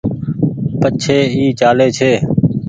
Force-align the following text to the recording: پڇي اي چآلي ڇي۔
پڇي 0.79 1.17
اي 1.37 1.45
چآلي 1.59 1.87
ڇي۔ 1.97 2.11